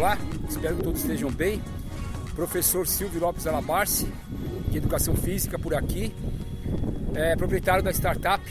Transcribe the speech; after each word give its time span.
Olá, 0.00 0.16
espero 0.48 0.76
que 0.78 0.82
todos 0.82 1.02
estejam 1.02 1.30
bem. 1.30 1.62
Professor 2.34 2.86
Silvio 2.86 3.20
Lopes 3.20 3.46
Alabarce, 3.46 4.10
de 4.70 4.78
Educação 4.78 5.14
Física 5.14 5.58
por 5.58 5.74
aqui, 5.74 6.10
é 7.14 7.36
proprietário 7.36 7.82
da 7.82 7.90
startup 7.90 8.42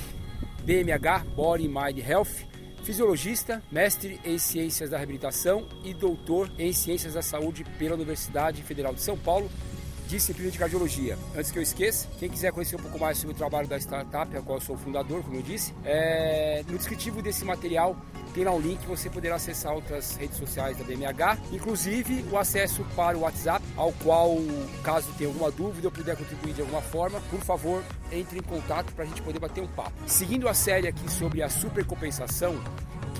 BMH 0.64 1.26
Body 1.36 1.68
Mind 1.68 2.08
Health, 2.08 2.46
fisiologista, 2.84 3.64
mestre 3.72 4.22
em 4.24 4.38
Ciências 4.38 4.92
da 4.92 4.98
Reabilitação 4.98 5.68
e 5.84 5.92
doutor 5.92 6.52
em 6.60 6.72
Ciências 6.72 7.16
da 7.16 7.24
Saúde 7.24 7.64
pela 7.80 7.96
Universidade 7.96 8.62
Federal 8.62 8.94
de 8.94 9.02
São 9.02 9.18
Paulo, 9.18 9.50
disciplina 10.10 10.50
de 10.50 10.58
cardiologia. 10.58 11.18
Antes 11.36 11.52
que 11.52 11.60
eu 11.60 11.64
esqueça, 11.64 12.08
quem 12.18 12.30
quiser 12.30 12.52
conhecer 12.52 12.76
um 12.76 12.80
pouco 12.80 13.00
mais 13.00 13.18
sobre 13.20 13.36
o 13.36 13.38
trabalho 13.38 13.68
da 13.68 13.78
startup, 13.78 14.36
a 14.36 14.42
qual 14.42 14.58
eu 14.58 14.62
sou 14.62 14.76
o 14.76 14.80
fundador, 14.80 15.24
como 15.24 15.36
eu 15.36 15.44
disse, 15.44 15.74
é... 15.86 16.64
no 16.68 16.78
descritivo 16.78 17.22
desse 17.22 17.46
material 17.46 17.96
tem 18.34 18.44
lá 18.44 18.52
um 18.52 18.60
link, 18.60 18.86
você 18.86 19.10
poderá 19.10 19.36
acessar 19.36 19.74
outras 19.74 20.16
redes 20.16 20.38
sociais 20.38 20.78
da 20.78 20.84
BMH, 20.84 21.38
inclusive 21.52 22.24
o 22.32 22.38
acesso 22.38 22.86
para 22.96 23.18
o 23.18 23.22
WhatsApp, 23.22 23.64
ao 23.76 23.92
qual, 24.04 24.38
caso 24.84 25.12
tenha 25.18 25.30
alguma 25.30 25.52
dúvida 25.52 25.88
ou 25.88 25.92
puder 25.92 26.16
contribuir 26.16 26.54
de 26.54 26.62
alguma 26.62 26.82
forma, 26.82 27.20
por 27.30 27.40
favor, 27.42 27.84
entre 28.12 28.40
em 28.40 28.44
contato 28.44 28.94
para 28.94 29.04
a 29.04 29.08
gente 29.08 29.22
poder 29.22 29.40
bater 29.40 29.62
um 29.62 29.68
papo. 29.68 29.92
Seguindo 30.06 30.48
a 30.48 30.54
série 30.54 30.88
aqui 30.88 31.12
sobre 31.12 31.42
a 31.42 31.50
supercompensação, 31.50 32.60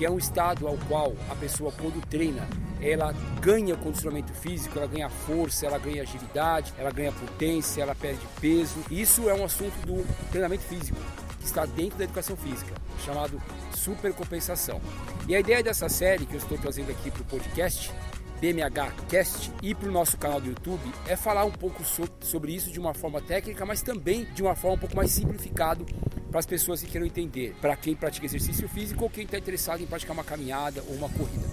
que 0.00 0.06
é 0.06 0.10
um 0.10 0.16
estado 0.16 0.66
ao 0.66 0.78
qual 0.88 1.12
a 1.28 1.34
pessoa, 1.34 1.70
quando 1.78 2.00
treina, 2.06 2.48
ela 2.80 3.12
ganha 3.38 3.76
condicionamento 3.76 4.32
físico, 4.32 4.78
ela 4.78 4.86
ganha 4.86 5.10
força, 5.10 5.66
ela 5.66 5.78
ganha 5.78 6.00
agilidade, 6.00 6.72
ela 6.78 6.90
ganha 6.90 7.12
potência, 7.12 7.82
ela 7.82 7.94
perde 7.94 8.26
peso. 8.40 8.82
Isso 8.90 9.28
é 9.28 9.34
um 9.34 9.44
assunto 9.44 9.74
do 9.84 10.02
treinamento 10.30 10.62
físico, 10.62 10.96
que 11.38 11.44
está 11.44 11.66
dentro 11.66 11.98
da 11.98 12.04
educação 12.04 12.34
física, 12.34 12.72
chamado 13.04 13.38
supercompensação. 13.74 14.80
E 15.28 15.36
a 15.36 15.40
ideia 15.40 15.62
dessa 15.62 15.90
série 15.90 16.24
que 16.24 16.32
eu 16.32 16.38
estou 16.38 16.56
trazendo 16.56 16.90
aqui 16.90 17.10
para 17.10 17.20
o 17.20 17.24
podcast, 17.26 17.92
BMH 18.40 18.92
Cast, 19.06 19.52
e 19.62 19.74
para 19.74 19.90
o 19.90 19.92
nosso 19.92 20.16
canal 20.16 20.40
do 20.40 20.48
YouTube, 20.48 20.80
é 21.06 21.14
falar 21.14 21.44
um 21.44 21.52
pouco 21.52 21.82
sobre 22.22 22.54
isso 22.54 22.72
de 22.72 22.80
uma 22.80 22.94
forma 22.94 23.20
técnica, 23.20 23.66
mas 23.66 23.82
também 23.82 24.24
de 24.32 24.40
uma 24.40 24.56
forma 24.56 24.76
um 24.76 24.80
pouco 24.80 24.96
mais 24.96 25.10
simplificada 25.10 25.84
para 26.30 26.38
as 26.38 26.46
pessoas 26.46 26.80
que 26.80 26.88
queiram 26.88 27.06
entender, 27.06 27.54
para 27.60 27.76
quem 27.76 27.94
pratica 27.94 28.24
exercício 28.24 28.68
físico 28.68 29.02
ou 29.02 29.10
quem 29.10 29.24
está 29.24 29.36
interessado 29.36 29.82
em 29.82 29.86
praticar 29.86 30.14
uma 30.14 30.24
caminhada 30.24 30.82
ou 30.88 30.94
uma 30.94 31.08
corrida. 31.08 31.46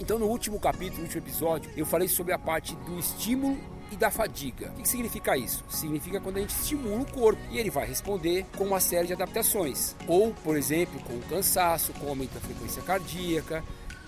Então, 0.00 0.18
no 0.18 0.26
último 0.26 0.58
capítulo, 0.58 0.98
no 0.98 1.04
último 1.04 1.22
episódio, 1.22 1.70
eu 1.76 1.86
falei 1.86 2.08
sobre 2.08 2.32
a 2.32 2.38
parte 2.38 2.74
do 2.76 2.98
estímulo 2.98 3.58
e 3.92 3.96
da 3.96 4.10
fadiga. 4.10 4.72
O 4.76 4.82
que 4.82 4.88
significa 4.88 5.36
isso? 5.36 5.64
Significa 5.68 6.18
quando 6.18 6.38
a 6.38 6.40
gente 6.40 6.50
estimula 6.50 7.02
o 7.02 7.12
corpo 7.12 7.40
e 7.50 7.58
ele 7.58 7.70
vai 7.70 7.86
responder 7.86 8.46
com 8.56 8.64
uma 8.64 8.80
série 8.80 9.06
de 9.06 9.12
adaptações. 9.12 9.94
Ou, 10.08 10.32
por 10.42 10.56
exemplo, 10.56 10.98
com 11.00 11.12
o 11.12 11.22
cansaço, 11.22 11.92
com 11.92 12.06
o 12.06 12.08
aumento 12.08 12.32
da 12.32 12.40
frequência 12.40 12.82
cardíaca, 12.82 13.62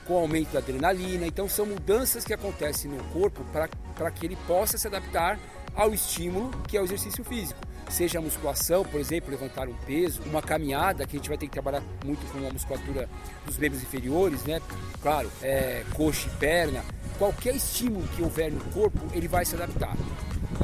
com 0.06 0.14
o 0.14 0.18
aumento 0.18 0.52
da 0.52 0.58
adrenalina. 0.58 1.26
Então, 1.26 1.48
são 1.48 1.66
mudanças 1.66 2.24
que 2.24 2.32
acontecem 2.32 2.90
no 2.90 3.02
corpo 3.12 3.44
para 3.52 4.10
que 4.10 4.26
ele 4.26 4.36
possa 4.46 4.78
se 4.78 4.86
adaptar 4.86 5.38
ao 5.74 5.92
estímulo 5.92 6.50
que 6.66 6.76
é 6.76 6.80
o 6.80 6.84
exercício 6.84 7.22
físico 7.22 7.60
seja 7.88 8.18
a 8.18 8.22
musculação, 8.22 8.84
por 8.84 9.00
exemplo, 9.00 9.30
levantar 9.30 9.68
um 9.68 9.74
peso, 9.86 10.22
uma 10.26 10.42
caminhada, 10.42 11.06
que 11.06 11.16
a 11.16 11.18
gente 11.18 11.28
vai 11.28 11.38
ter 11.38 11.46
que 11.46 11.52
trabalhar 11.52 11.82
muito 12.04 12.24
com 12.30 12.46
a 12.46 12.52
musculatura 12.52 13.08
dos 13.44 13.56
membros 13.58 13.82
inferiores, 13.82 14.44
né? 14.44 14.60
Claro, 15.00 15.30
é, 15.42 15.84
coxa 15.94 16.28
e 16.28 16.36
perna, 16.36 16.84
qualquer 17.18 17.54
estímulo 17.54 18.06
que 18.08 18.22
houver 18.22 18.52
no 18.52 18.60
corpo, 18.72 19.00
ele 19.12 19.28
vai 19.28 19.44
se 19.44 19.54
adaptar. 19.54 19.96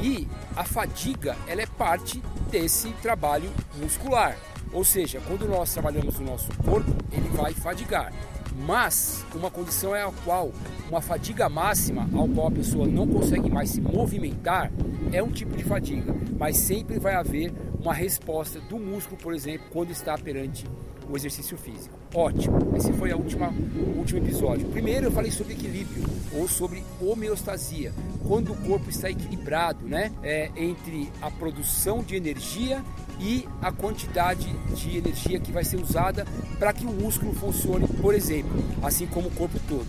E 0.01 0.27
a 0.55 0.63
fadiga, 0.63 1.35
ela 1.47 1.61
é 1.61 1.65
parte 1.65 2.21
desse 2.49 2.89
trabalho 3.01 3.51
muscular. 3.77 4.37
Ou 4.73 4.83
seja, 4.83 5.21
quando 5.27 5.47
nós 5.47 5.71
trabalhamos 5.71 6.17
o 6.17 6.23
nosso 6.23 6.49
corpo, 6.63 6.91
ele 7.11 7.29
vai 7.29 7.53
fadigar. 7.53 8.11
Mas 8.65 9.25
uma 9.33 9.49
condição 9.49 9.95
é 9.95 10.03
a 10.03 10.11
qual 10.23 10.51
uma 10.89 11.01
fadiga 11.01 11.49
máxima, 11.49 12.07
ao 12.13 12.27
qual 12.27 12.47
a 12.47 12.51
pessoa 12.51 12.87
não 12.87 13.07
consegue 13.07 13.49
mais 13.49 13.69
se 13.69 13.81
movimentar, 13.81 14.71
é 15.11 15.21
um 15.21 15.31
tipo 15.31 15.55
de 15.55 15.63
fadiga, 15.63 16.15
mas 16.37 16.57
sempre 16.57 16.99
vai 16.99 17.15
haver 17.15 17.51
uma 17.79 17.93
resposta 17.93 18.59
do 18.61 18.79
músculo, 18.79 19.17
por 19.17 19.33
exemplo, 19.33 19.67
quando 19.71 19.91
está 19.91 20.17
perante 20.17 20.65
o 21.09 21.15
exercício 21.15 21.57
físico. 21.57 21.97
Ótimo, 22.13 22.75
esse 22.75 22.93
foi 22.93 23.11
a 23.11 23.15
última, 23.15 23.49
o 23.49 23.97
último 23.97 24.19
episódio. 24.19 24.67
Primeiro 24.69 25.07
eu 25.07 25.11
falei 25.11 25.31
sobre 25.31 25.53
equilíbrio 25.53 26.03
ou 26.33 26.47
sobre 26.47 26.83
homeostasia, 27.01 27.93
quando 28.27 28.53
o 28.53 28.57
corpo 28.57 28.89
está 28.89 29.09
equilibrado 29.09 29.87
né, 29.87 30.11
é, 30.23 30.51
entre 30.55 31.11
a 31.21 31.29
produção 31.29 32.03
de 32.03 32.15
energia 32.15 32.83
e 33.19 33.47
a 33.61 33.71
quantidade 33.71 34.51
de 34.75 34.97
energia 34.97 35.39
que 35.39 35.51
vai 35.51 35.63
ser 35.63 35.77
usada 35.77 36.25
para 36.57 36.73
que 36.73 36.85
o 36.85 36.91
músculo 36.91 37.33
funcione, 37.33 37.87
por 37.87 38.13
exemplo, 38.13 38.63
assim 38.81 39.05
como 39.07 39.27
o 39.27 39.31
corpo 39.31 39.59
todo. 39.67 39.87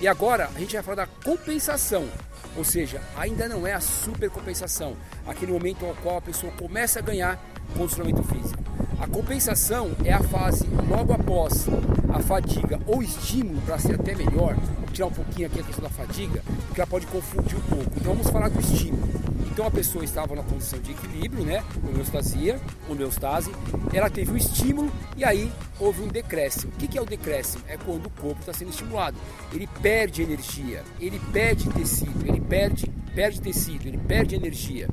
E 0.00 0.08
agora 0.08 0.50
a 0.54 0.58
gente 0.58 0.74
vai 0.74 0.82
falar 0.82 0.96
da 0.96 1.06
compensação, 1.06 2.08
ou 2.56 2.64
seja, 2.64 3.00
ainda 3.16 3.48
não 3.48 3.66
é 3.66 3.72
a 3.72 3.80
supercompensação, 3.80 4.96
aquele 5.26 5.52
momento 5.52 5.86
ao 5.86 5.94
qual 5.94 6.18
a 6.18 6.22
pessoa 6.22 6.52
começa 6.52 6.98
a 6.98 7.02
ganhar 7.02 7.40
condicionamento 7.76 8.22
físico. 8.24 8.61
A 9.02 9.06
compensação 9.08 9.90
é 10.04 10.12
a 10.12 10.22
fase 10.22 10.64
logo 10.88 11.12
após 11.12 11.66
a 12.14 12.20
fadiga 12.20 12.78
ou 12.86 13.02
estímulo 13.02 13.60
para 13.62 13.76
ser 13.76 13.96
até 13.96 14.14
melhor. 14.14 14.56
Tirar 14.92 15.08
um 15.08 15.10
pouquinho 15.10 15.48
aqui 15.48 15.58
a 15.58 15.62
questão 15.64 15.82
da 15.82 15.90
fadiga, 15.90 16.40
porque 16.68 16.80
ela 16.80 16.86
pode 16.86 17.08
confundir 17.08 17.58
um 17.58 17.62
pouco. 17.62 17.90
Então 17.96 18.14
vamos 18.14 18.30
falar 18.30 18.48
do 18.48 18.60
estímulo. 18.60 19.02
Então 19.50 19.66
a 19.66 19.72
pessoa 19.72 20.04
estava 20.04 20.36
na 20.36 20.44
condição 20.44 20.78
de 20.78 20.92
equilíbrio, 20.92 21.44
né? 21.44 21.64
Homeostasia, 21.84 22.60
homeostase. 22.88 23.50
Ela 23.92 24.08
teve 24.08 24.30
um 24.30 24.36
estímulo 24.36 24.92
e 25.16 25.24
aí 25.24 25.50
houve 25.80 26.02
um 26.02 26.08
decréscimo. 26.08 26.72
O 26.72 26.76
que 26.76 26.96
é 26.96 27.02
o 27.02 27.04
decréscimo? 27.04 27.64
É 27.66 27.76
quando 27.76 28.06
o 28.06 28.10
corpo 28.10 28.38
está 28.38 28.52
sendo 28.52 28.70
estimulado. 28.70 29.16
Ele 29.52 29.68
perde 29.82 30.22
energia, 30.22 30.84
ele 31.00 31.20
perde 31.32 31.68
tecido, 31.70 32.24
ele 32.24 32.40
perde, 32.40 32.86
perde 33.16 33.40
tecido, 33.40 33.88
ele 33.88 33.98
perde 33.98 34.36
energia. 34.36 34.88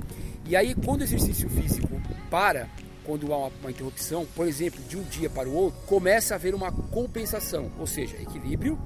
E 0.47 0.55
aí 0.55 0.73
quando 0.73 1.01
o 1.01 1.03
exercício 1.03 1.47
físico 1.47 2.01
para, 2.31 2.67
quando 3.03 3.33
há 3.33 3.37
uma, 3.37 3.51
uma, 3.61 3.71
interrupção, 3.71 4.25
por 4.35 4.47
exemplo, 4.47 4.81
de 4.83 4.97
um 4.97 5.03
dia 5.03 5.29
para 5.29 5.47
o 5.47 5.53
outro, 5.53 5.79
começa 5.85 6.33
a 6.33 6.37
haver 6.37 6.53
uma 6.53 6.71
compensação, 6.71 7.71
ou 7.79 7.87
seja, 7.87 8.15
equilíbrio, 8.17 8.77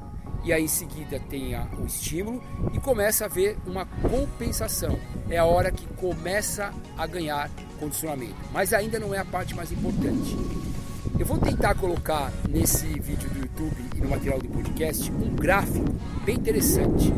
e 0.44 0.52
aí 0.52 0.64
em 0.64 0.68
seguida 0.68 1.20
tem 1.20 1.56
a, 1.56 1.66
o 1.80 1.86
estímulo 1.86 2.44
e 2.74 2.80
começa 2.80 3.24
a 3.24 3.28
haver 3.28 3.58
uma 3.66 3.86
compensação. 3.86 5.00
É 5.30 5.38
a 5.38 5.46
hora 5.46 5.72
que 5.72 5.88
começa 5.96 6.74
a 6.98 7.08
ganhar 7.08 7.50
condicionamento, 7.80 8.36
mas 8.52 8.74
ainda 8.74 9.00
não 9.00 9.14
é 9.14 9.20
a 9.20 9.26
parte 9.26 9.56
mais 9.56 9.72
importante. 9.72 10.38
Eu 11.18 11.26
vou 11.26 11.38
tentar 11.38 11.76
colocar 11.76 12.32
nesse 12.50 12.88
vídeo 13.00 13.30
do 13.30 13.43
YouTube 13.54 13.86
e 13.96 14.00
no 14.00 14.10
material 14.10 14.40
do 14.40 14.50
podcast 14.50 15.12
um 15.12 15.36
gráfico 15.36 15.86
bem 16.26 16.36
interessante, 16.36 17.14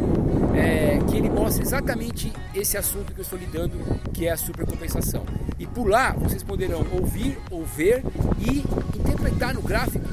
é, 0.55 0.99
que 1.09 1.17
ele 1.17 1.29
mostra 1.29 1.63
exatamente 1.63 2.31
esse 2.53 2.77
assunto 2.77 3.13
que 3.13 3.19
eu 3.19 3.23
estou 3.23 3.39
lidando, 3.39 3.77
que 4.13 4.27
é 4.27 4.31
a 4.31 4.37
supercompensação. 4.37 5.25
E 5.57 5.65
por 5.65 5.87
lá 5.87 6.11
vocês 6.11 6.43
poderão 6.43 6.85
ouvir 6.91 7.37
ou 7.49 7.63
ver 7.63 8.03
e 8.39 8.59
interpretar 8.97 9.53
no 9.53 9.61
gráfico 9.61 10.05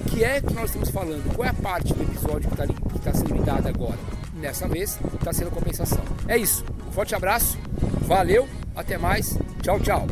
o 0.00 0.10
que 0.10 0.24
é 0.24 0.40
que 0.40 0.52
nós 0.52 0.66
estamos 0.66 0.90
falando, 0.90 1.34
qual 1.34 1.46
é 1.46 1.50
a 1.50 1.54
parte 1.54 1.94
do 1.94 2.02
episódio 2.02 2.50
que 2.50 2.60
está 2.60 2.66
tá 3.04 3.14
sendo 3.14 3.34
lidada 3.34 3.68
agora. 3.68 3.98
Dessa 4.40 4.66
vez 4.66 4.98
está 5.14 5.32
sendo 5.32 5.50
compensação. 5.50 6.02
É 6.26 6.36
isso. 6.36 6.64
Um 6.88 6.92
forte 6.92 7.14
abraço, 7.14 7.58
valeu, 8.06 8.48
até 8.74 8.98
mais, 8.98 9.38
tchau, 9.62 9.78
tchau. 9.80 10.06